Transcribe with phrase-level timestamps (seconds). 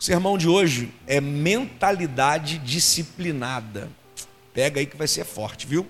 [0.00, 3.90] O sermão de hoje é mentalidade disciplinada.
[4.54, 5.86] Pega aí que vai ser forte, viu?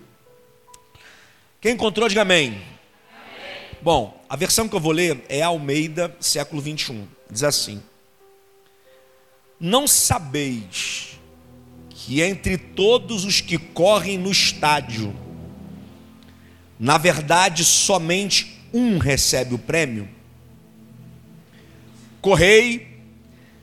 [1.60, 2.48] Quem encontrou, diga amém.
[2.48, 2.60] amém.
[3.80, 7.06] Bom, a versão que eu vou ler é Almeida, século 21.
[7.30, 7.80] Diz assim:
[9.60, 11.20] Não sabeis
[11.90, 15.14] que entre todos os que correm no estádio,
[16.80, 20.08] na verdade somente um recebe o prêmio?
[22.20, 22.89] Correi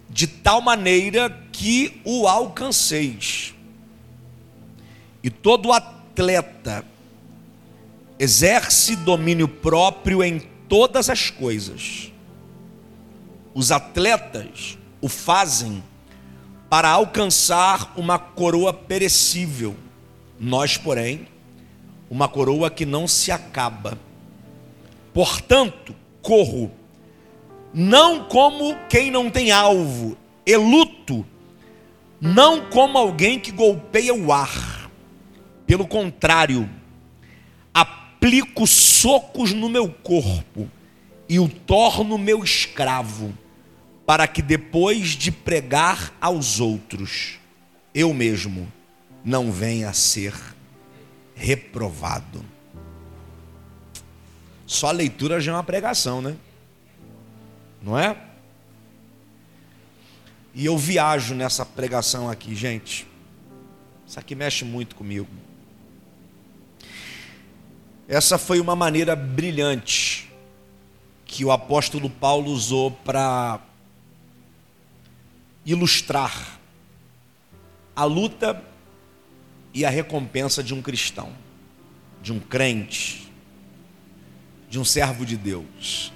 [0.09, 3.53] de tal maneira que o alcanceis.
[5.23, 6.85] E todo atleta
[8.19, 12.11] exerce domínio próprio em todas as coisas.
[13.53, 15.83] Os atletas o fazem
[16.69, 19.75] para alcançar uma coroa perecível.
[20.39, 21.27] Nós, porém,
[22.09, 23.97] uma coroa que não se acaba.
[25.13, 26.71] Portanto, corro
[27.73, 31.25] não como quem não tem alvo, e luto,
[32.19, 34.89] não como alguém que golpeia o ar.
[35.65, 36.69] Pelo contrário,
[37.73, 40.69] aplico socos no meu corpo
[41.27, 43.37] e o torno meu escravo,
[44.05, 47.37] para que depois de pregar aos outros,
[47.93, 48.71] eu mesmo
[49.23, 50.33] não venha a ser
[51.35, 52.43] reprovado.
[54.65, 56.35] Só a leitura já é uma pregação, né?
[57.87, 58.17] Não é?
[60.53, 63.07] E eu viajo nessa pregação aqui, gente.
[64.05, 65.29] Isso aqui mexe muito comigo.
[68.09, 70.29] Essa foi uma maneira brilhante
[71.25, 73.61] que o apóstolo Paulo usou para
[75.65, 76.59] ilustrar
[77.95, 78.61] a luta
[79.73, 81.31] e a recompensa de um cristão,
[82.21, 83.31] de um crente,
[84.69, 86.11] de um servo de Deus.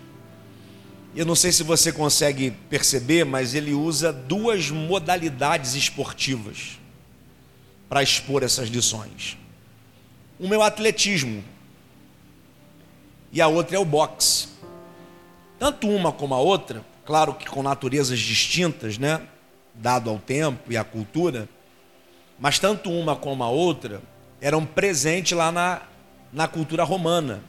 [1.13, 6.79] Eu não sei se você consegue perceber, mas ele usa duas modalidades esportivas
[7.89, 9.37] para expor essas lições.
[10.39, 11.43] Uma é o atletismo
[13.31, 14.47] e a outra é o boxe.
[15.59, 19.21] Tanto uma como a outra, claro que com naturezas distintas, né?
[19.75, 21.47] Dado ao tempo e à cultura,
[22.39, 24.01] mas tanto uma como a outra
[24.39, 25.81] eram presentes lá na,
[26.31, 27.43] na cultura romana.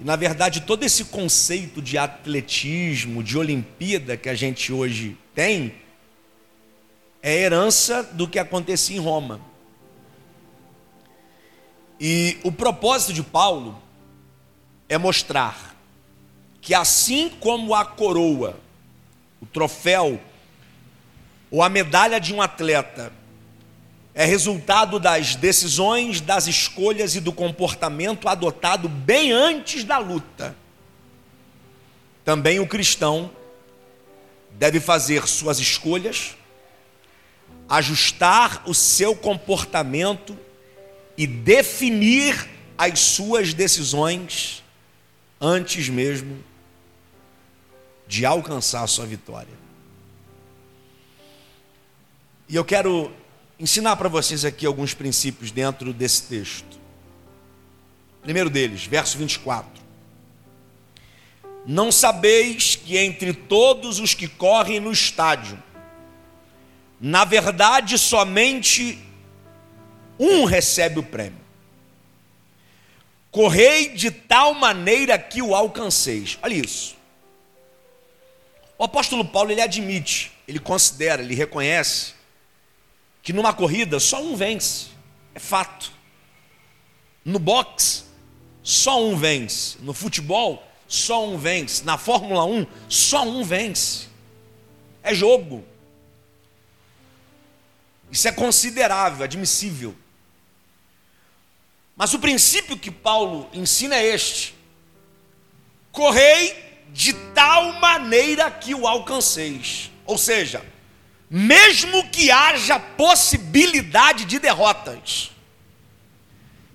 [0.00, 5.74] E, na verdade, todo esse conceito de atletismo, de Olimpíada que a gente hoje tem,
[7.22, 9.40] é herança do que acontecia em Roma.
[12.00, 13.80] E o propósito de Paulo
[14.88, 15.74] é mostrar
[16.60, 18.58] que, assim como a coroa,
[19.40, 20.20] o troféu
[21.50, 23.12] ou a medalha de um atleta
[24.14, 30.56] é resultado das decisões, das escolhas e do comportamento adotado bem antes da luta.
[32.24, 33.30] Também o cristão
[34.52, 36.36] deve fazer suas escolhas,
[37.68, 40.38] ajustar o seu comportamento
[41.16, 42.48] e definir
[42.78, 44.62] as suas decisões
[45.40, 46.42] antes mesmo
[48.06, 49.64] de alcançar a sua vitória.
[52.48, 53.12] E eu quero
[53.58, 56.78] ensinar para vocês aqui alguns princípios dentro desse texto.
[58.22, 59.70] Primeiro deles, verso 24.
[61.66, 65.62] Não sabeis que entre todos os que correm no estádio,
[67.00, 68.98] na verdade somente
[70.18, 71.44] um recebe o prêmio.
[73.30, 76.38] Correi de tal maneira que o alcanceis.
[76.42, 76.96] Olha isso.
[78.78, 82.13] O apóstolo Paulo ele admite, ele considera, ele reconhece
[83.24, 84.88] que numa corrida só um vence,
[85.34, 85.90] é fato.
[87.24, 88.04] No boxe,
[88.62, 89.78] só um vence.
[89.80, 91.82] No futebol, só um vence.
[91.84, 94.08] Na Fórmula 1, só um vence.
[95.02, 95.64] É jogo.
[98.12, 99.96] Isso é considerável, admissível.
[101.96, 104.54] Mas o princípio que Paulo ensina é este:
[105.90, 109.90] correi de tal maneira que o alcanceis.
[110.04, 110.73] Ou seja,
[111.28, 115.30] mesmo que haja possibilidade de derrotas,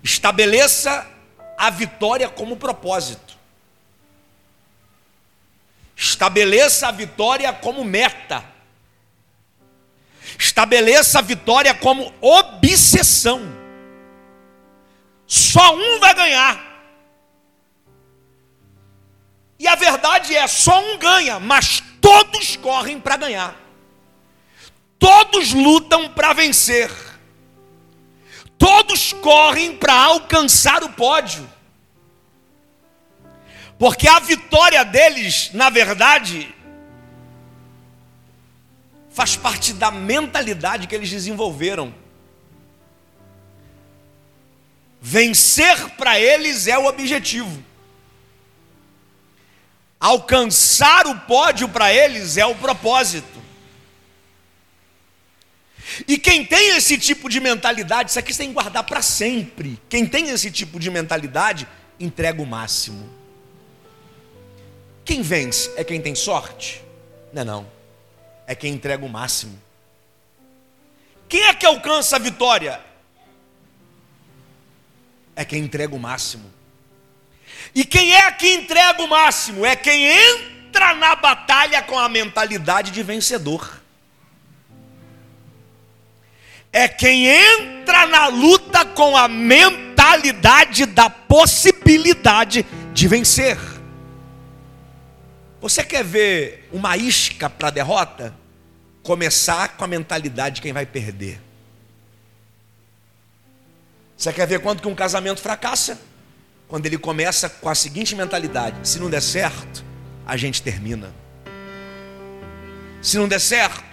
[0.03, 1.07] estabeleça
[1.57, 3.37] a vitória como propósito.
[5.95, 8.43] Estabeleça a vitória como meta.
[10.37, 13.41] Estabeleça a vitória como obsessão.
[15.27, 16.69] Só um vai ganhar.
[19.59, 23.68] E a verdade é: só um ganha, mas todos correm para ganhar.
[24.99, 26.91] Todos lutam para vencer.
[28.57, 31.49] Todos correm para alcançar o pódio.
[33.79, 36.53] Porque a vitória deles, na verdade,
[39.09, 41.95] faz parte da mentalidade que eles desenvolveram.
[45.01, 47.63] Vencer para eles é o objetivo.
[49.97, 53.39] Alcançar o pódio para eles é o propósito.
[56.07, 59.79] E quem tem esse tipo de mentalidade, isso aqui você tem que guardar para sempre.
[59.89, 61.67] Quem tem esse tipo de mentalidade,
[61.99, 63.09] entrega o máximo.
[65.03, 66.83] Quem vence é quem tem sorte?
[67.33, 67.71] Não é não.
[68.45, 69.59] É quem entrega o máximo.
[71.27, 72.79] Quem é que alcança a vitória?
[75.35, 76.51] É quem entrega o máximo.
[77.73, 79.65] E quem é que entrega o máximo?
[79.65, 83.78] É quem entra na batalha com a mentalidade de vencedor.
[86.71, 93.57] É quem entra na luta com a mentalidade da possibilidade de vencer.
[95.61, 98.33] Você quer ver uma isca para a derrota?
[99.03, 101.41] Começar com a mentalidade de quem vai perder.
[104.15, 105.99] Você quer ver quanto que um casamento fracassa?
[106.67, 109.83] Quando ele começa com a seguinte mentalidade: se não der certo,
[110.25, 111.13] a gente termina.
[113.01, 113.83] Se não der certo,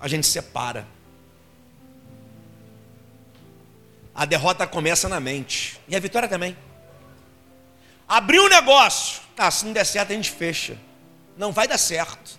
[0.00, 0.93] a gente separa.
[4.14, 5.80] A derrota começa na mente.
[5.88, 6.56] E a vitória também.
[8.06, 9.20] Abriu um negócio.
[9.36, 10.78] Ah, se não der certo, a gente fecha.
[11.36, 12.38] Não vai dar certo.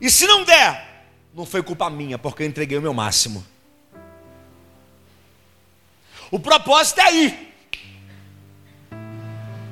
[0.00, 3.46] E se não der, não foi culpa minha, porque eu entreguei o meu máximo.
[6.30, 7.54] O propósito é aí.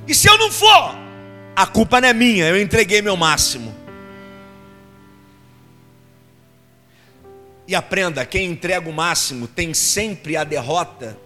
[0.07, 0.95] E se eu não for,
[1.57, 3.78] a culpa não é minha, eu entreguei meu máximo.
[7.69, 11.19] E aprenda: quem entrega o máximo tem sempre a derrota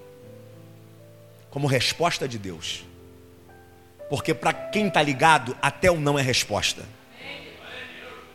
[1.49, 2.85] como resposta de Deus.
[4.11, 6.83] Porque para quem está ligado, até o não é resposta.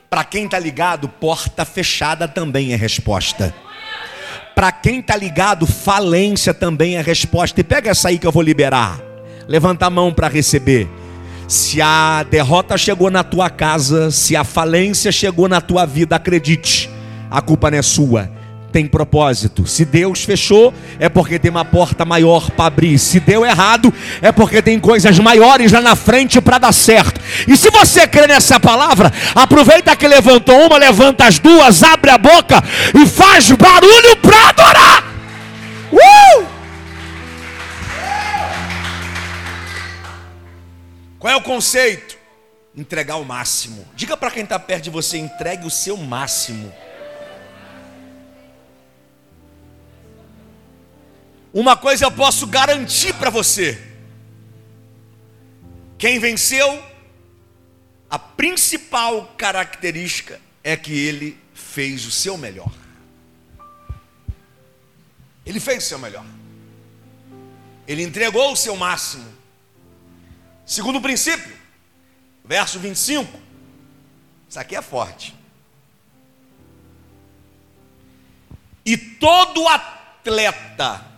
[0.09, 3.53] Para quem está ligado, porta fechada também é resposta.
[4.55, 7.59] Para quem está ligado, falência também é resposta.
[7.59, 8.99] E pega essa aí que eu vou liberar.
[9.47, 10.87] Levanta a mão para receber.
[11.47, 16.89] Se a derrota chegou na tua casa, se a falência chegou na tua vida, acredite,
[17.29, 18.29] a culpa não é sua,
[18.71, 19.65] tem propósito.
[19.65, 22.99] Se Deus fechou, é porque tem uma porta maior para abrir.
[22.99, 27.19] Se deu errado, é porque tem coisas maiores lá na frente para dar certo.
[27.47, 32.17] E se você crê nessa palavra, aproveita que levantou uma, levanta as duas, abre a
[32.17, 32.63] boca
[32.93, 35.03] e faz barulho para adorar.
[35.91, 36.45] Uh!
[41.17, 42.15] Qual é o conceito?
[42.75, 43.83] Entregar o máximo.
[43.95, 46.71] Diga para quem está perto de você: entregue o seu máximo.
[51.57, 53.81] Uma coisa eu posso garantir para você:
[55.97, 56.83] quem venceu,
[58.07, 62.71] a principal característica é que ele fez o seu melhor.
[65.43, 66.23] Ele fez o seu melhor.
[67.87, 69.27] Ele entregou o seu máximo.
[70.63, 71.57] Segundo princípio,
[72.45, 73.35] verso 25.
[74.47, 75.33] Isso aqui é forte.
[78.85, 81.16] E todo atleta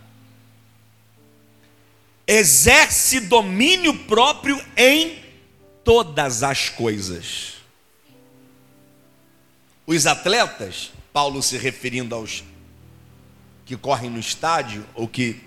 [2.29, 5.19] exerce domínio próprio em
[5.83, 7.55] todas as coisas.
[9.87, 12.43] Os atletas, Paulo se referindo aos
[13.65, 15.41] que correm no estádio ou que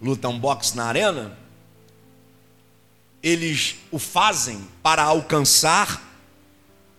[0.00, 1.36] lutam boxe na arena,
[3.22, 6.02] eles o fazem para alcançar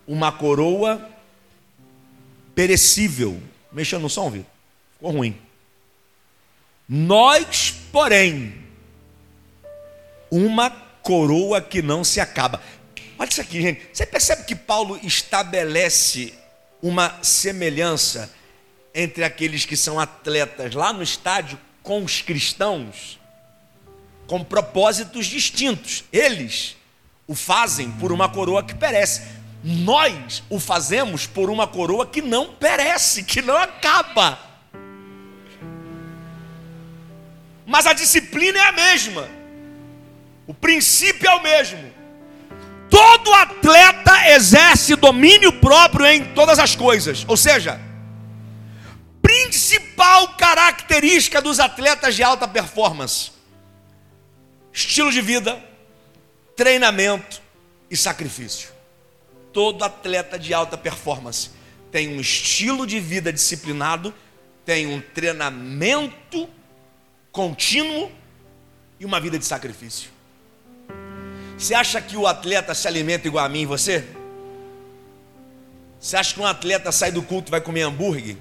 [0.07, 1.09] uma coroa
[2.53, 3.41] perecível.
[3.71, 4.51] Mexeu no som, Vitor?
[4.93, 5.41] Ficou ruim.
[6.87, 8.53] Nós, porém,
[10.29, 12.61] uma coroa que não se acaba.
[13.17, 13.87] Olha isso aqui, gente.
[13.93, 16.33] Você percebe que Paulo estabelece
[16.81, 18.33] uma semelhança
[18.93, 23.19] entre aqueles que são atletas lá no estádio com os cristãos?
[24.27, 26.03] com propósitos distintos.
[26.11, 26.75] Eles
[27.27, 29.21] o fazem por uma coroa que perece.
[29.63, 34.39] Nós o fazemos por uma coroa que não perece, que não acaba.
[37.65, 39.27] Mas a disciplina é a mesma.
[40.45, 41.91] O princípio é o mesmo.
[42.89, 47.25] Todo atleta exerce domínio próprio em todas as coisas.
[47.27, 47.79] Ou seja,
[49.21, 53.33] principal característica dos atletas de alta performance
[54.73, 55.63] estilo de vida,
[56.55, 57.41] treinamento
[57.89, 58.69] e sacrifício.
[59.53, 61.51] Todo atleta de alta performance
[61.91, 64.11] tem um estilo de vida disciplinado,
[64.65, 66.49] tem um treinamento
[67.33, 68.11] contínuo
[68.99, 70.11] e uma vida de sacrifício.
[71.57, 74.07] Você acha que o atleta se alimenta igual a mim e você?
[75.99, 78.37] Você acha que um atleta sai do culto e vai comer hambúrguer?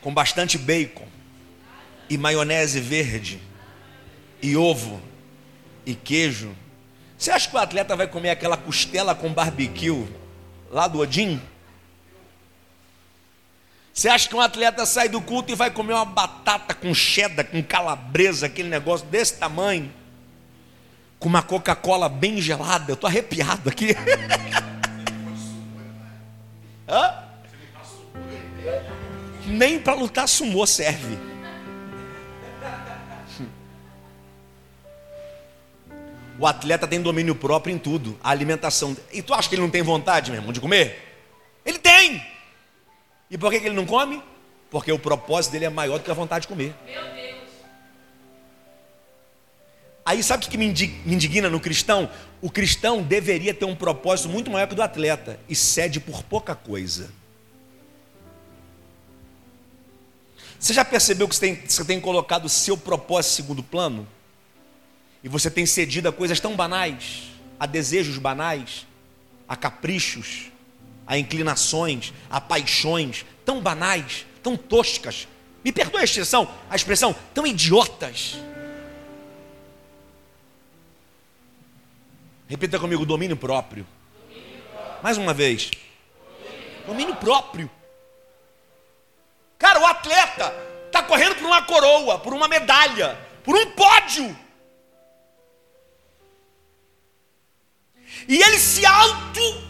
[0.00, 1.06] Com bastante bacon
[2.08, 3.40] e maionese verde
[4.40, 5.00] e ovo
[5.84, 6.54] e queijo.
[7.18, 10.06] Você acha que o atleta vai comer aquela costela com barbecue
[10.70, 11.40] lá do Odin?
[13.92, 17.46] Você acha que um atleta sai do culto e vai comer uma batata com cheddar,
[17.46, 19.92] com calabresa, aquele negócio desse tamanho,
[21.18, 22.90] com uma Coca-Cola bem gelada?
[22.90, 23.96] Eu estou arrepiado aqui.
[26.88, 27.14] Hã?
[29.46, 31.18] Nem para lutar sumô serve.
[36.38, 38.96] O atleta tem domínio próprio em tudo, a alimentação.
[39.12, 41.20] E tu acha que ele não tem vontade, meu irmão, de comer?
[41.66, 42.24] Ele tem.
[43.30, 44.22] E por que ele não come?
[44.70, 46.74] Porque o propósito dele é maior do que a vontade de comer.
[46.84, 47.40] Meu Deus.
[50.04, 52.10] Aí sabe o que me indigna no cristão?
[52.40, 56.22] O cristão deveria ter um propósito muito maior que o do atleta e cede por
[56.24, 57.10] pouca coisa.
[60.58, 64.06] Você já percebeu que você tem, você tem colocado o seu propósito em segundo plano?
[65.22, 68.86] E você tem cedido a coisas tão banais, a desejos banais,
[69.48, 70.49] a caprichos,
[71.10, 75.26] a inclinações, a paixões tão banais, tão toscas.
[75.64, 78.38] Me perdoe a expressão, a expressão tão idiotas.
[82.46, 83.84] Repita comigo: domínio próprio.
[84.28, 85.02] Domínio próprio.
[85.02, 85.72] Mais uma vez.
[86.38, 87.68] Domínio, domínio próprio.
[89.58, 90.54] Cara, o atleta
[90.86, 94.38] está correndo por uma coroa, por uma medalha, por um pódio.
[98.28, 99.69] E ele se auto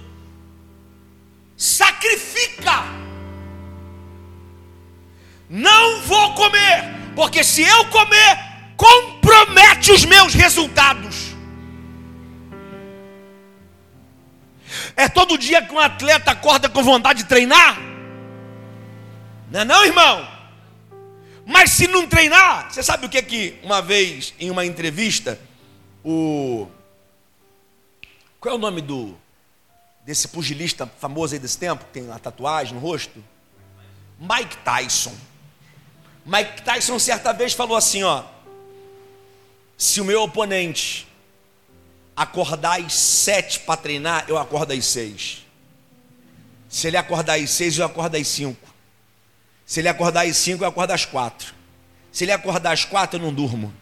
[1.60, 2.82] sacrifica.
[5.50, 8.38] Não vou comer, porque se eu comer,
[8.78, 11.36] compromete os meus resultados.
[14.96, 17.78] É todo dia que um atleta acorda com vontade de treinar?
[19.50, 20.26] Não é não, irmão?
[21.44, 25.38] Mas se não treinar, você sabe o que é que uma vez em uma entrevista
[26.02, 26.66] o
[28.38, 29.14] qual é o nome do
[30.04, 33.22] desse pugilista famoso aí desse tempo, que tem a tatuagem no rosto?
[34.18, 35.14] Mike Tyson.
[36.24, 38.24] Mike Tyson certa vez falou assim, ó:
[39.76, 41.08] Se o meu oponente
[42.14, 45.46] acordar às sete para treinar, eu acordo às seis.
[46.68, 48.68] Se ele acordar às seis, eu acordo às cinco.
[49.64, 51.54] Se ele acordar às cinco, eu acordo às quatro.
[52.12, 53.72] Se ele acordar às quatro, eu não durmo.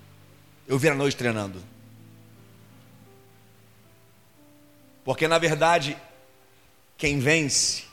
[0.67, 1.63] Eu viro a noite treinando.
[5.05, 5.97] Porque na verdade
[6.99, 7.85] quem vence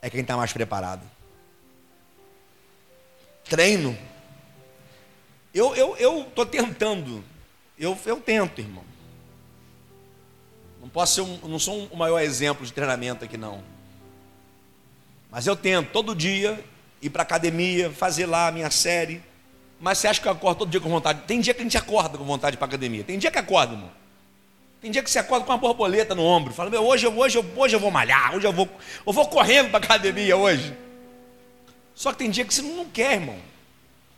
[0.00, 1.02] é quem está mais preparado.
[3.44, 3.96] Treino.
[5.54, 7.22] Eu eu eu tô tentando.
[7.78, 8.84] Eu eu tento, irmão.
[10.80, 13.62] Não posso ser um, não sou o maior exemplo de treinamento aqui não.
[15.30, 16.64] Mas eu tento todo dia
[17.02, 19.22] ir para academia, fazer lá a minha série.
[19.78, 21.22] Mas você acha que eu acordo todo dia com vontade?
[21.26, 23.04] Tem dia que a gente acorda com vontade para academia.
[23.04, 23.90] Tem dia que acorda, irmão.
[24.80, 27.74] Tem dia que você acorda com uma borboleta no ombro, fala, meu, hoje, hoje, hoje
[27.74, 28.68] eu vou malhar, hoje eu vou,
[29.04, 30.76] eu vou correndo para a academia hoje.
[31.94, 33.38] Só que tem dia que você não quer, irmão.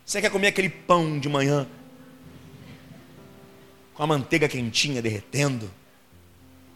[0.05, 1.67] Você quer comer aquele pão de manhã,
[3.95, 5.71] com a manteiga quentinha derretendo.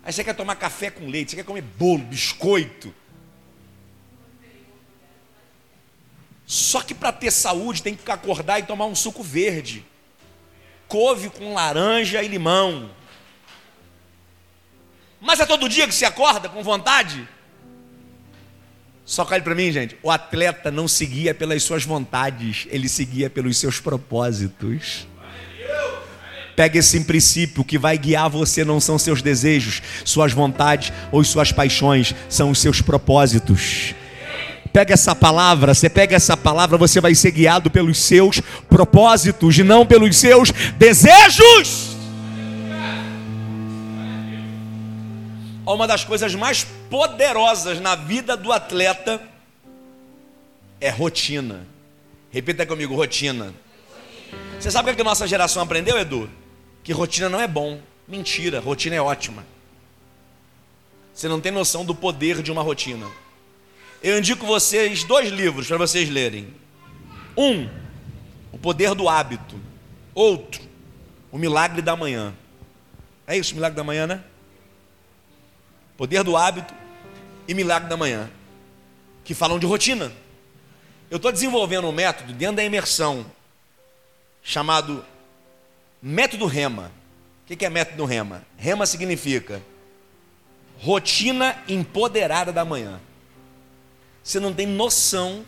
[0.04, 2.94] Aí você quer tomar café com leite, você quer comer bolo, biscoito.
[6.46, 9.86] Só que para ter saúde tem que acordar e tomar um suco verde.
[10.88, 12.89] Couve com laranja e limão.
[15.19, 17.27] Mas é todo dia que se acorda com vontade?
[19.05, 19.95] Só cai para mim, gente.
[20.01, 25.07] O atleta não seguia pelas suas vontades, ele seguia pelos seus propósitos.
[26.55, 31.51] Pega esse princípio que vai guiar você não são seus desejos, suas vontades ou suas
[31.51, 33.93] paixões, são os seus propósitos.
[34.72, 39.63] Pega essa palavra, você pega essa palavra, você vai ser guiado pelos seus propósitos e
[39.63, 41.94] não pelos seus desejos.
[45.74, 49.22] Uma das coisas mais poderosas na vida do atleta
[50.79, 51.65] é rotina.
[52.31, 53.53] Repita comigo, rotina.
[54.60, 56.29] Você sabe o que a nossa geração aprendeu, Edu?
[56.84, 57.79] Que rotina não é bom.
[58.07, 59.45] Mentira, rotina é ótima.
[61.13, 63.10] Você não tem noção do poder de uma rotina.
[64.03, 66.53] Eu indico vocês dois livros para vocês lerem.
[67.36, 67.67] Um,
[68.51, 69.60] O Poder do Hábito.
[70.13, 70.62] Outro,
[71.31, 72.34] O Milagre da Manhã.
[73.25, 74.24] É isso, o Milagre da Manhã, né?
[75.97, 76.73] Poder do hábito
[77.47, 78.29] e milagre da manhã,
[79.23, 80.11] que falam de rotina.
[81.09, 83.25] Eu estou desenvolvendo um método dentro da imersão,
[84.43, 85.05] chamado
[86.01, 86.91] método REMA.
[87.43, 88.43] O que é método REMA?
[88.57, 89.61] REMA significa
[90.79, 92.99] rotina empoderada da manhã.
[94.23, 95.45] Você não tem noção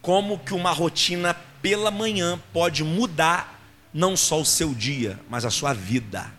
[0.00, 3.60] como que uma rotina pela manhã pode mudar
[3.92, 6.32] não só o seu dia, mas a sua vida.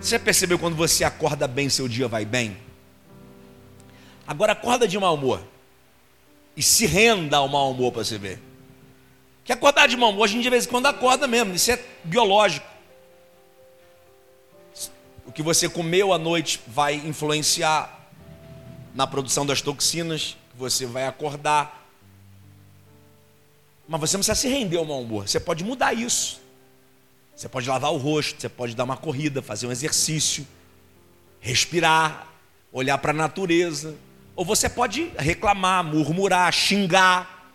[0.00, 2.56] Você percebeu quando você acorda bem, seu dia vai bem?
[4.26, 5.42] Agora acorda de mau humor.
[6.56, 8.40] E se renda ao mau humor para você ver.
[9.44, 11.82] Que acordar de mau humor, a gente de vez em quando acorda mesmo, isso é
[12.04, 12.66] biológico.
[15.26, 17.98] O que você comeu à noite vai influenciar
[18.94, 21.86] na produção das toxinas, você vai acordar.
[23.86, 26.40] Mas você não precisa se render ao mau humor, você pode mudar isso.
[27.38, 30.44] Você pode lavar o rosto, você pode dar uma corrida, fazer um exercício,
[31.38, 32.26] respirar,
[32.72, 33.94] olhar para a natureza.
[34.34, 37.52] Ou você pode reclamar, murmurar, xingar.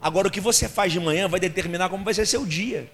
[0.00, 2.88] Agora, o que você faz de manhã vai determinar como vai ser seu dia.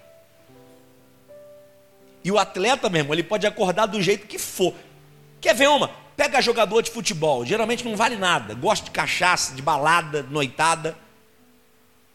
[2.23, 4.73] E o atleta mesmo, ele pode acordar do jeito que for.
[5.39, 5.91] Quer ver uma?
[6.17, 11.02] Pega jogador de futebol, geralmente não vale nada, gosta de cachaça, de balada, noitada.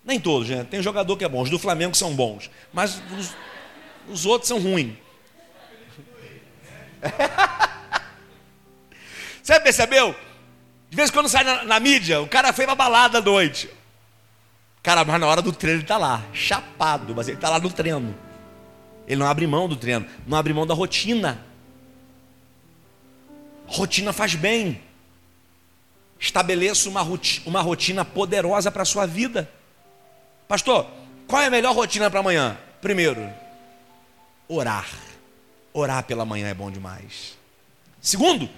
[0.08, 0.68] Nem todos, gente.
[0.68, 3.36] Tem jogador que é bom, os do Flamengo são bons, mas os,
[4.08, 4.94] os outros são ruins.
[9.42, 10.16] Você percebeu?
[10.88, 13.68] De vez em quando sai na, na mídia, o cara foi pra balada à noite.
[14.82, 17.70] Cara, mas na hora do treino ele está lá, chapado, mas ele está lá no
[17.70, 18.16] treino.
[19.06, 21.44] Ele não abre mão do treino, não abre mão da rotina.
[23.66, 24.80] Rotina faz bem.
[26.18, 27.06] Estabeleça uma
[27.44, 29.57] uma rotina poderosa para a sua vida.
[30.48, 30.86] Pastor,
[31.26, 32.58] qual é a melhor rotina para amanhã?
[32.80, 33.30] Primeiro,
[34.48, 34.88] orar.
[35.74, 37.36] Orar pela manhã é bom demais.
[38.00, 38.48] Segundo,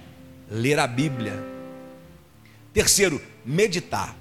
[0.48, 1.34] ler a Bíblia.
[2.72, 4.14] Terceiro, meditar.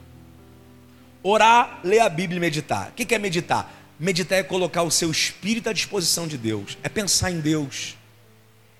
[1.21, 2.89] Orar, ler a Bíblia e meditar.
[2.89, 3.71] O que é meditar?
[3.99, 7.97] Meditar é colocar o seu espírito à disposição de Deus, é pensar em Deus,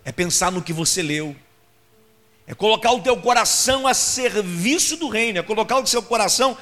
[0.03, 1.35] é pensar no que você leu,
[2.47, 6.57] é colocar o teu coração a serviço do reino, é colocar o seu coração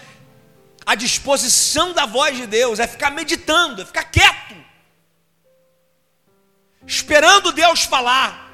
[0.88, 4.56] à disposição da voz de Deus, é ficar meditando, é ficar quieto,
[6.88, 8.54] esperando Deus falar.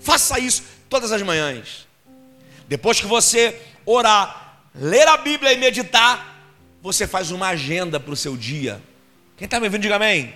[0.00, 1.86] Faça isso todas as manhãs.
[2.66, 6.34] Depois que você orar, ler a Bíblia e meditar,
[6.80, 8.82] você faz uma agenda para o seu dia.
[9.36, 10.34] Quem está me ouvindo, diga amém.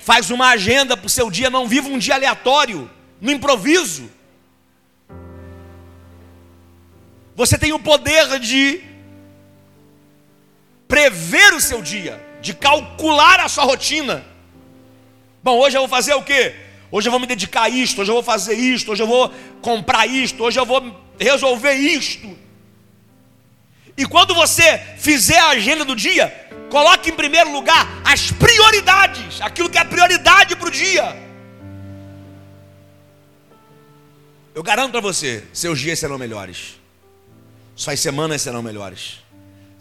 [0.00, 2.88] Faz uma agenda para o seu dia, não viva um dia aleatório,
[3.20, 4.08] no improviso.
[7.34, 8.91] Você tem o poder de
[10.92, 14.22] prever o seu dia, de calcular a sua rotina.
[15.42, 16.54] Bom, hoje eu vou fazer o quê?
[16.90, 19.32] Hoje eu vou me dedicar a isto, hoje eu vou fazer isto, hoje eu vou
[19.62, 22.36] comprar isto, hoje eu vou resolver isto.
[23.96, 26.28] E quando você fizer a agenda do dia,
[26.68, 31.16] coloque em primeiro lugar as prioridades, aquilo que é prioridade para o dia.
[34.54, 36.78] Eu garanto para você, seus dias serão melhores,
[37.74, 39.22] suas semanas serão melhores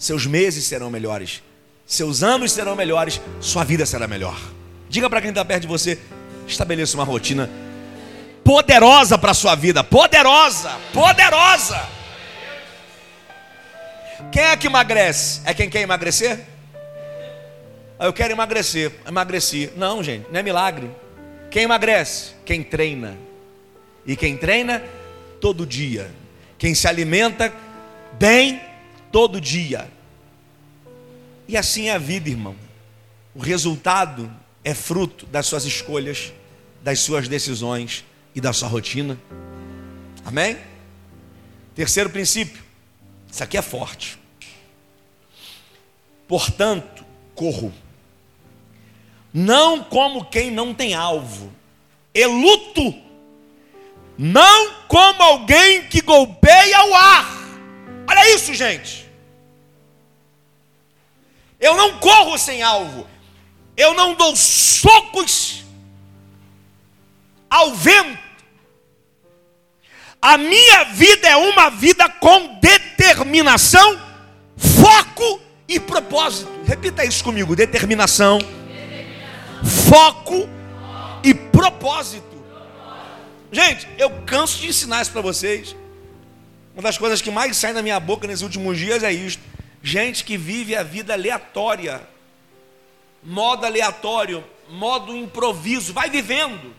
[0.02, 1.44] seus meses serão melhores,
[1.86, 4.36] seus anos serão melhores, sua vida será melhor.
[4.90, 6.00] Diga para quem está perto de você:
[6.48, 7.48] estabeleça uma rotina
[8.44, 11.88] poderosa para a sua vida, poderosa, poderosa.
[14.32, 15.42] Quem é que emagrece?
[15.46, 16.40] É quem quer emagrecer?
[18.00, 19.72] Ah, eu quero emagrecer, emagreci.
[19.78, 20.90] Não, gente, não é milagre.
[21.52, 22.32] Quem emagrece?
[22.44, 23.20] Quem treina.
[24.04, 24.82] E quem treina
[25.40, 26.10] todo dia.
[26.58, 27.54] Quem se alimenta
[28.14, 28.71] bem
[29.12, 29.92] todo dia.
[31.48, 32.56] E assim é a vida, irmão.
[33.36, 34.32] O resultado
[34.64, 36.34] é fruto das suas escolhas,
[36.82, 39.18] das suas decisões e da sua rotina.
[40.24, 40.58] Amém?
[41.76, 42.62] Terceiro princípio.
[43.30, 44.18] Isso aqui é forte.
[46.28, 47.74] Portanto, corro.
[49.34, 51.52] Não como quem não tem alvo.
[52.14, 52.94] E luto.
[54.18, 57.42] Não como alguém que golpeia o ar
[58.12, 59.01] Olha isso, gente.
[61.62, 63.08] Eu não corro sem alvo.
[63.78, 65.64] Eu não dou socos
[67.50, 68.20] ao vento.
[70.22, 74.00] A minha vida é uma vida com determinação,
[74.56, 76.52] foco e propósito.
[76.66, 79.66] Repita isso comigo: determinação, determinação.
[79.90, 80.50] foco
[81.24, 82.32] e propósito.
[83.52, 85.76] Gente, eu canso de ensinar isso para vocês.
[86.74, 89.41] Uma das coisas que mais sai da minha boca nesses últimos dias é isto.
[89.82, 92.02] Gente que vive a vida aleatória,
[93.24, 96.76] modo aleatório, modo improviso, vai vivendo.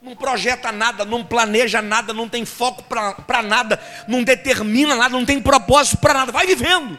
[0.00, 3.78] Não projeta nada, não planeja nada, não tem foco para nada,
[4.08, 6.98] não determina nada, não tem propósito para nada, vai vivendo.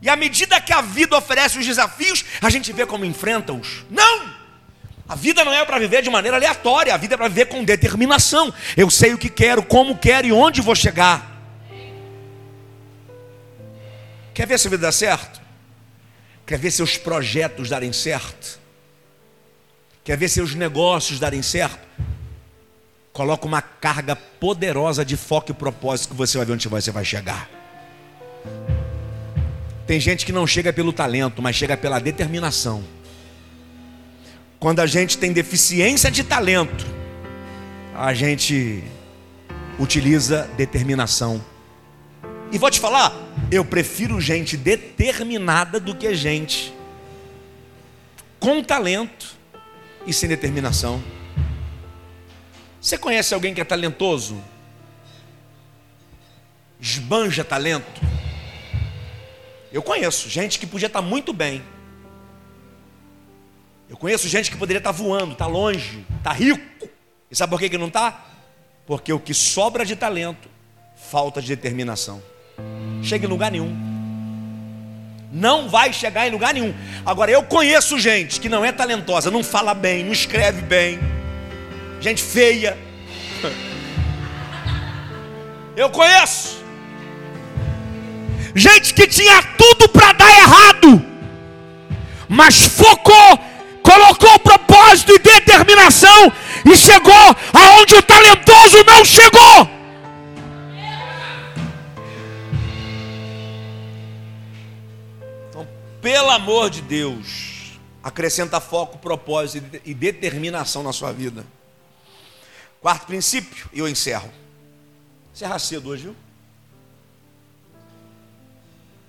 [0.00, 3.84] E à medida que a vida oferece os desafios, a gente vê como enfrenta-os.
[3.90, 4.38] Não!
[5.08, 7.64] A vida não é para viver de maneira aleatória, a vida é para viver com
[7.64, 8.54] determinação.
[8.76, 11.37] Eu sei o que quero, como quero e onde vou chegar.
[14.38, 15.40] Quer ver se a vida dá certo?
[16.46, 18.60] Quer ver seus projetos darem certo?
[20.04, 21.84] Quer ver seus negócios darem certo?
[23.12, 27.04] Coloca uma carga poderosa de foco e propósito que você vai ver onde você vai
[27.04, 27.50] chegar.
[29.88, 32.84] Tem gente que não chega pelo talento, mas chega pela determinação.
[34.60, 36.86] Quando a gente tem deficiência de talento,
[37.92, 38.84] a gente
[39.80, 41.44] utiliza determinação.
[42.52, 46.72] E vou te falar, eu prefiro gente determinada do que gente
[48.38, 49.36] com talento
[50.06, 51.02] e sem determinação.
[52.80, 54.42] Você conhece alguém que é talentoso?
[56.80, 58.00] Esbanja talento?
[59.72, 61.62] Eu conheço gente que podia estar muito bem,
[63.88, 66.88] eu conheço gente que poderia estar voando, está longe, está rico.
[67.30, 68.26] E sabe por que, que não está?
[68.86, 70.48] Porque o que sobra de talento,
[70.94, 72.22] falta de determinação.
[73.02, 73.76] Chega em lugar nenhum.
[75.32, 76.74] Não vai chegar em lugar nenhum.
[77.04, 80.98] Agora, eu conheço gente que não é talentosa, não fala bem, não escreve bem,
[82.00, 82.76] gente feia.
[85.76, 86.58] Eu conheço
[88.52, 91.04] gente que tinha tudo para dar errado,
[92.28, 93.38] mas focou
[93.88, 96.32] colocou propósito e determinação
[96.64, 99.77] e chegou aonde o talentoso não chegou.
[106.00, 111.44] Pelo amor de Deus, acrescenta foco, propósito e determinação na sua vida.
[112.80, 114.30] Quarto princípio, e eu encerro.
[115.34, 116.16] Encerra cedo hoje, viu?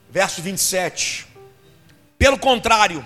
[0.10, 1.28] Verso 27.
[2.18, 3.06] Pelo contrário,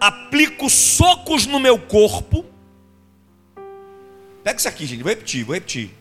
[0.00, 2.44] aplico socos no meu corpo.
[4.42, 5.02] Pega isso aqui, gente.
[5.02, 5.94] Vou repetir, vou repetir.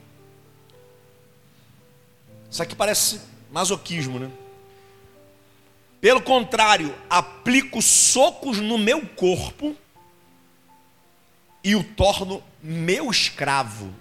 [2.49, 4.31] Isso aqui parece masoquismo, né?
[6.01, 9.75] Pelo contrário, aplico socos no meu corpo
[11.63, 13.93] e o torno meu escravo.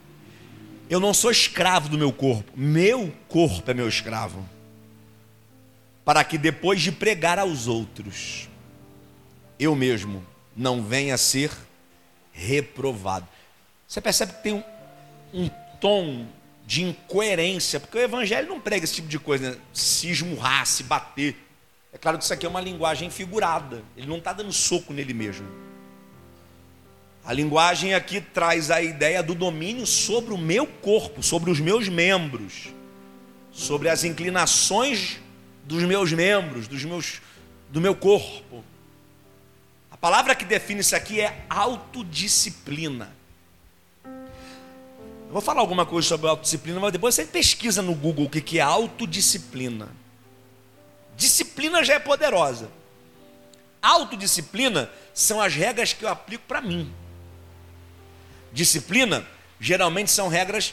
[0.88, 4.48] Eu não sou escravo do meu corpo, meu corpo é meu escravo.
[6.02, 8.48] Para que depois de pregar aos outros,
[9.58, 11.52] eu mesmo não venha a ser
[12.32, 13.28] reprovado.
[13.86, 14.64] Você percebe que tem um,
[15.34, 16.26] um tom
[16.66, 19.58] de incoerência, porque o evangelho não prega esse tipo de coisa, né?
[19.72, 21.36] se esmurrar, se bater.
[21.92, 25.12] É claro que isso aqui é uma linguagem figurada, ele não está dando soco nele
[25.12, 25.46] mesmo.
[27.24, 31.88] A linguagem aqui traz a ideia do domínio sobre o meu corpo, sobre os meus
[31.88, 32.68] membros,
[33.52, 35.18] sobre as inclinações
[35.64, 37.20] dos meus membros, dos meus,
[37.70, 38.64] do meu corpo
[40.00, 43.14] palavra que define isso aqui é autodisciplina.
[44.04, 48.58] Eu vou falar alguma coisa sobre autodisciplina, mas depois você pesquisa no Google o que
[48.58, 49.88] é autodisciplina.
[51.20, 52.70] Disciplina já é poderosa.
[53.82, 56.90] Autodisciplina são as regras que eu aplico para mim.
[58.50, 59.26] Disciplina
[59.60, 60.72] geralmente são regras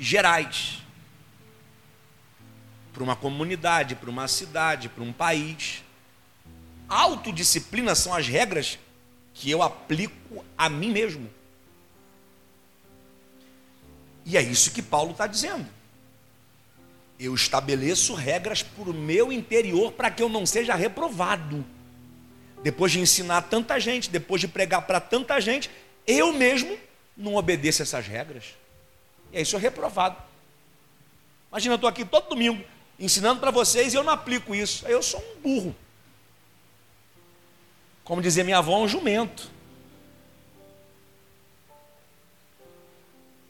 [0.00, 0.78] gerais.
[2.94, 5.84] Para uma comunidade, para uma cidade, para um país.
[6.88, 8.78] Autodisciplina são as regras
[9.34, 11.30] que eu aplico a mim mesmo.
[14.24, 15.68] E é isso que Paulo está dizendo.
[17.18, 21.64] Eu estabeleço regras para o meu interior para que eu não seja reprovado.
[22.62, 25.70] Depois de ensinar tanta gente, depois de pregar para tanta gente,
[26.06, 26.76] eu mesmo
[27.16, 28.54] não obedeço essas regras.
[29.32, 30.16] E aí sou reprovado.
[31.50, 32.64] Imagina, eu estou aqui todo domingo
[32.98, 34.86] ensinando para vocês e eu não aplico isso.
[34.86, 35.76] Aí eu sou um burro.
[38.02, 39.50] Como dizia minha avó, um jumento.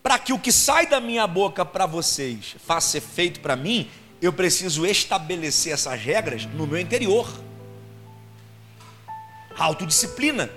[0.05, 3.91] Para que o que sai da minha boca para vocês faça efeito para mim,
[4.21, 7.27] eu preciso estabelecer essas regras no meu interior.
[9.57, 10.51] Autodisciplina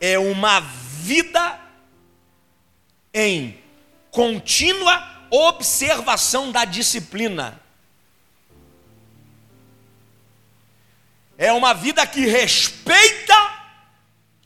[0.00, 1.58] é uma vida
[3.12, 3.58] em
[4.12, 7.60] contínua observação da disciplina.
[11.38, 13.34] é uma vida que respeita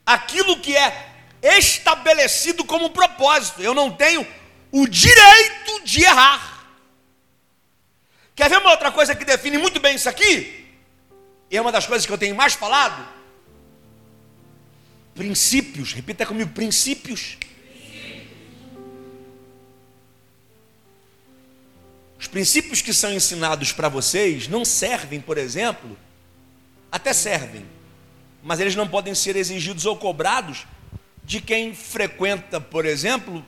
[0.05, 1.12] aquilo que é
[1.42, 3.61] estabelecido como propósito.
[3.61, 4.26] Eu não tenho
[4.70, 6.66] o direito de errar.
[8.35, 10.66] Quer ver uma outra coisa que define muito bem isso aqui?
[11.50, 13.07] E é uma das coisas que eu tenho mais falado.
[15.14, 17.37] Princípios, repita comigo: princípios.
[22.18, 25.98] Os princípios que são ensinados para vocês não servem, por exemplo,
[26.90, 27.66] até servem,
[28.42, 30.64] mas eles não podem ser exigidos ou cobrados
[31.24, 33.44] de quem frequenta, por exemplo,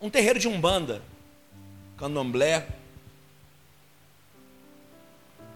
[0.00, 1.02] um terreiro de umbanda,
[1.96, 2.66] candomblé.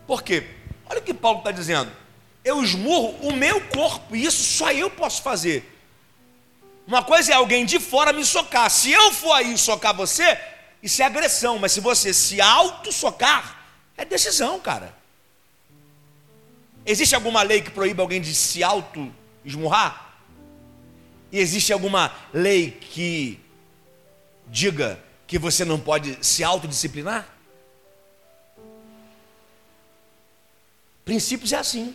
[0.06, 0.46] Por quê?
[0.86, 1.90] Olha o que Paulo está dizendo.
[2.44, 5.70] Eu esmurro o meu corpo, e isso só eu posso fazer.
[6.86, 8.70] Uma coisa é alguém de fora me socar.
[8.70, 10.38] Se eu for aí socar você,
[10.82, 11.58] isso é agressão.
[11.58, 13.64] Mas se você se auto-socar,
[13.96, 14.94] é decisão, cara.
[16.84, 20.03] Existe alguma lei que proíbe alguém de se auto-esmurrar?
[21.34, 23.40] E existe alguma lei que
[24.46, 27.26] diga que você não pode se autodisciplinar?
[31.04, 31.92] Princípios é assim.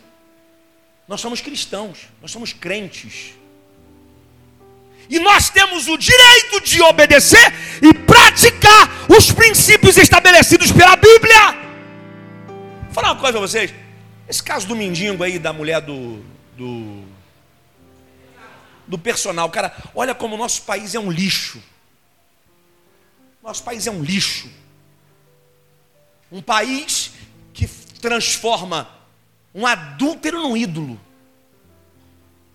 [1.08, 3.34] Nós somos cristãos, nós somos crentes.
[5.10, 11.52] E nós temos o direito de obedecer e praticar os princípios estabelecidos pela Bíblia.
[12.84, 13.74] Vou falar uma coisa para vocês.
[14.28, 16.22] Esse caso do mendigo aí, da mulher do,
[16.58, 17.06] do,
[18.90, 21.62] do personal, cara, olha como o nosso país é um lixo.
[23.44, 24.50] Nosso país é um lixo.
[26.32, 27.12] Um país
[27.54, 27.68] que
[28.02, 28.90] transforma
[29.54, 31.00] um adúltero num ídolo.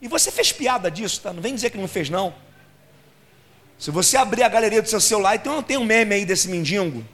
[0.03, 1.33] E você fez piada disso, tá?
[1.33, 2.35] Não vem dizer que não fez, não.
[3.79, 7.05] Se você abrir a galeria do seu celular, então tem um meme aí desse mendigo.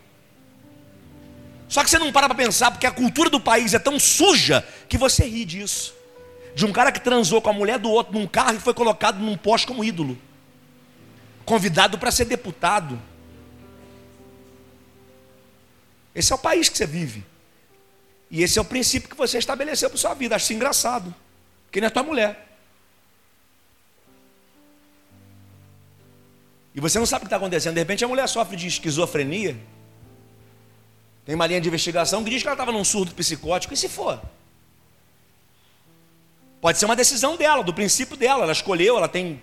[1.68, 4.66] Só que você não para para pensar, porque a cultura do país é tão suja
[4.88, 5.99] que você ri disso.
[6.54, 9.18] De um cara que transou com a mulher do outro num carro e foi colocado
[9.18, 10.18] num poste como ídolo.
[11.44, 13.00] Convidado para ser deputado.
[16.14, 17.24] Esse é o país que você vive.
[18.30, 20.36] E esse é o princípio que você estabeleceu para sua vida.
[20.36, 21.14] Acho isso engraçado.
[21.74, 22.48] Não é tua mulher.
[26.74, 27.74] E você não sabe o que está acontecendo.
[27.74, 29.56] De repente a mulher sofre de esquizofrenia.
[31.24, 33.74] Tem uma linha de investigação que diz que ela estava num surdo psicótico.
[33.74, 34.20] E se for?
[36.60, 38.42] Pode ser uma decisão dela, do princípio dela.
[38.42, 39.42] Ela escolheu, ela tem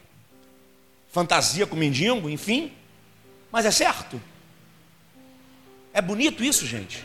[1.10, 2.72] fantasia com mendigo, enfim.
[3.52, 4.22] Mas é certo.
[5.94, 7.04] É bonito isso, gente.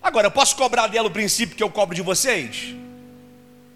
[0.00, 2.76] Agora, eu posso cobrar dela o princípio que eu cobro de vocês?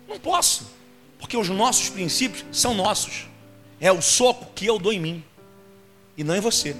[0.06, 0.70] Não posso.
[1.18, 3.26] Porque os nossos princípios são nossos.
[3.80, 5.24] É o soco que eu dou em mim
[6.16, 6.76] e não em você.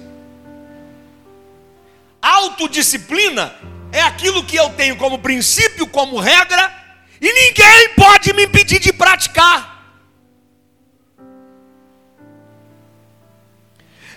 [2.21, 3.53] Autodisciplina
[3.91, 6.73] é aquilo que eu tenho como princípio, como regra,
[7.19, 9.69] e ninguém pode me impedir de praticar.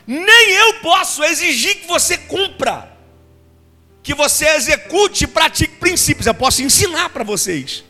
[0.07, 2.93] Nem eu posso exigir que você cumpra,
[4.03, 6.27] que você execute e pratique princípios.
[6.27, 7.83] Eu posso ensinar para vocês.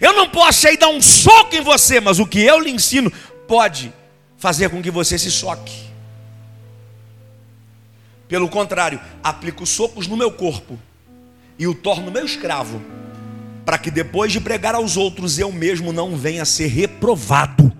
[0.00, 3.10] Eu não posso aí dar um soco em você, mas o que eu lhe ensino
[3.46, 3.92] pode
[4.38, 5.86] fazer com que você se soque.
[8.28, 10.78] Pelo contrário, aplico socos no meu corpo
[11.58, 12.82] e o torno meu escravo,
[13.64, 17.72] para que depois de pregar aos outros eu mesmo não venha a ser reprovado.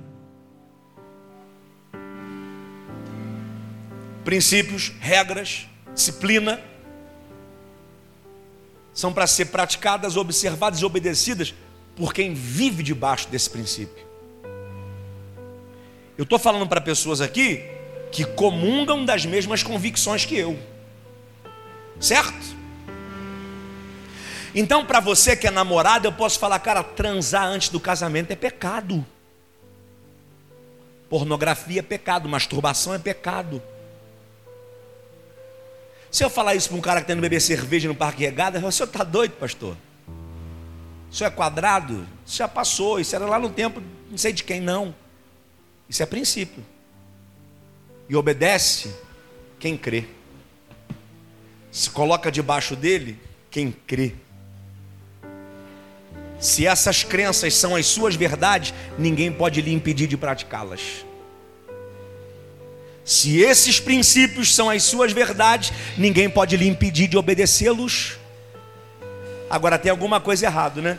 [4.25, 6.61] Princípios, regras, disciplina
[8.93, 11.55] são para ser praticadas, observadas e obedecidas
[11.95, 14.05] por quem vive debaixo desse princípio.
[16.17, 17.63] Eu estou falando para pessoas aqui
[18.11, 20.59] que comungam das mesmas convicções que eu,
[22.01, 22.56] certo?
[24.59, 28.35] Então, para você que é namorado, eu posso falar, cara, transar antes do casamento é
[28.35, 29.05] pecado.
[31.11, 33.63] Pornografia é pecado, masturbação é pecado.
[36.11, 38.59] Se eu falar isso para um cara que está indo beber cerveja no parque regada,
[38.59, 39.77] você está doido, pastor?
[41.13, 42.09] Isso é quadrado?
[42.25, 44.95] Isso já passou, isso era lá no tempo, não sei de quem não.
[45.87, 46.65] Isso é princípio.
[48.09, 48.97] E obedece
[49.61, 50.07] quem crê.
[51.71, 54.15] Se coloca debaixo dele quem crê.
[56.39, 61.05] Se essas crenças são as suas verdades, ninguém pode lhe impedir de praticá-las.
[63.05, 68.19] Se esses princípios são as suas verdades, ninguém pode lhe impedir de obedecê-los.
[69.49, 70.99] Agora tem alguma coisa errada, né?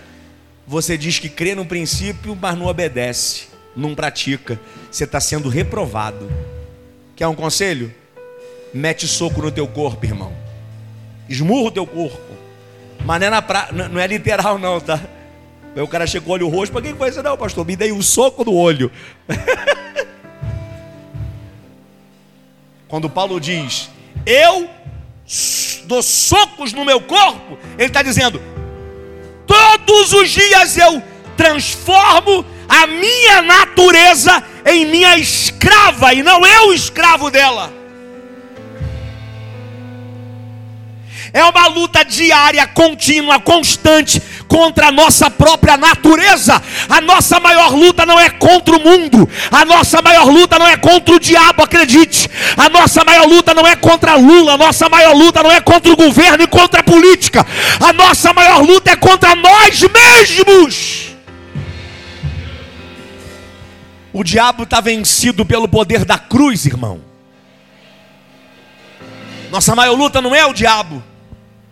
[0.65, 4.60] Você diz que crê no princípio, mas não obedece, não pratica.
[4.89, 6.32] Você está sendo reprovado.
[7.15, 7.93] Quer um conselho?
[8.73, 10.34] Mete soco no teu corpo, irmão.
[11.28, 12.21] Esmurra o teu corpo.
[13.06, 13.69] Mas não é, pra...
[13.71, 15.00] não é literal, não, tá?
[15.78, 17.63] Aí o cara chegou olho roxo, para quem conhece, não, pastor?
[17.63, 18.92] Me dei um soco no olho.
[22.88, 23.88] Quando Paulo diz,
[24.26, 24.68] eu
[25.84, 28.42] dou socos no meu corpo, ele está dizendo:
[29.46, 31.00] todos os dias eu
[31.36, 37.72] transformo a minha natureza em minha escrava e não eu escravo dela.
[41.34, 46.62] É uma luta diária, contínua, constante contra a nossa própria natureza.
[46.90, 50.78] A nossa maior luta não é contra o mundo, a nossa maior luta não é
[50.78, 52.30] contra o diabo, acredite.
[52.56, 55.92] A nossa maior luta não é contra Lula, a nossa maior luta não é contra
[55.92, 57.46] o governo e contra a política.
[57.80, 61.08] A nossa maior luta é contra nós mesmos.
[64.12, 67.02] O diabo está vencido pelo poder da cruz, irmão.
[69.52, 71.04] Nossa maior luta não é o diabo,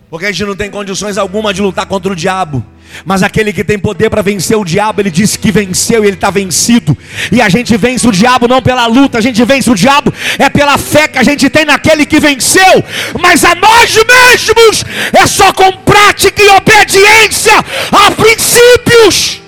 [0.10, 2.63] porque a gente não tem condições alguma de lutar contra o diabo.
[3.04, 6.15] Mas aquele que tem poder para vencer o diabo, ele disse que venceu e ele
[6.15, 6.96] está vencido.
[7.32, 10.50] E a gente vence o diabo não pela luta, a gente vence o diabo é
[10.50, 12.84] pela fé que a gente tem naquele que venceu.
[13.20, 17.54] Mas a nós mesmos é só com prática e obediência
[17.91, 19.44] a princípios.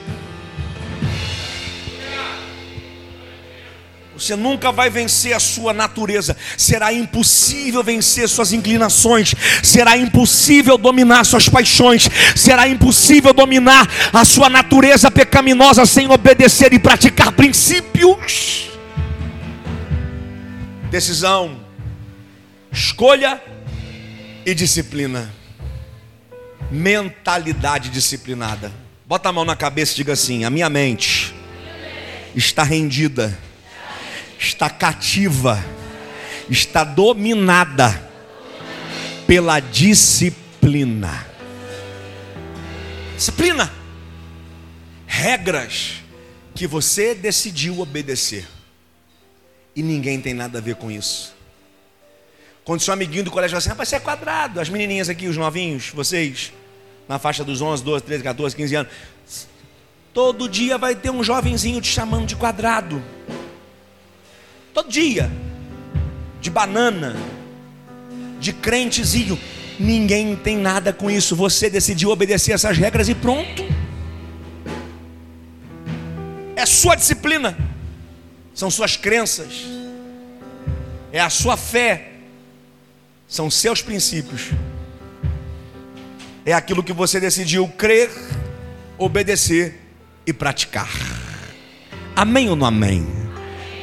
[4.28, 6.36] Você nunca vai vencer a sua natureza.
[6.58, 9.34] Será impossível vencer suas inclinações.
[9.64, 12.10] Será impossível dominar suas paixões.
[12.36, 18.70] Será impossível dominar a sua natureza pecaminosa sem obedecer e praticar princípios.
[20.92, 21.62] Decisão,
[22.70, 23.42] escolha
[24.46, 25.34] e disciplina.
[26.70, 28.74] Mentalidade disciplinada.
[29.06, 31.34] Bota a mão na cabeça e diga assim: a minha mente
[32.36, 33.47] está rendida
[34.40, 35.64] está cativa,
[36.50, 38.10] está dominada
[39.26, 41.26] pela disciplina.
[43.16, 43.72] Disciplina.
[45.06, 46.04] Regras
[46.54, 48.48] que você decidiu obedecer.
[49.76, 51.36] E ninguém tem nada a ver com isso.
[52.64, 54.60] Quando seu amiguinho do colégio fala assim, rapaz, você é quadrado.
[54.60, 56.52] As menininhas aqui, os novinhos, vocês,
[57.08, 58.92] na faixa dos 11, 12, 13, 14, 15 anos.
[60.14, 63.02] Todo dia vai ter um jovenzinho te chamando de quadrado.
[64.78, 65.32] Todo dia.
[66.40, 67.16] De banana.
[68.40, 69.36] De crentezinho.
[69.80, 71.36] Ninguém tem nada com isso.
[71.36, 73.64] Você decidiu obedecer essas regras e pronto.
[76.56, 77.58] É sua disciplina.
[78.54, 79.66] São suas crenças.
[81.12, 82.12] É a sua fé.
[83.28, 84.52] São seus princípios.
[86.46, 88.12] É aquilo que você decidiu crer,
[88.96, 89.82] obedecer
[90.24, 90.88] e praticar.
[92.16, 93.27] Amém ou não amém?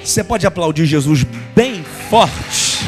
[0.04, 1.24] Você pode aplaudir Jesus
[1.56, 2.84] bem forte.